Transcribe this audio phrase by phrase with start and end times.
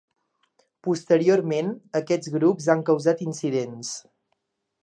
[0.87, 1.69] Posteriorment,
[2.01, 3.93] aquests grups han causat incidents.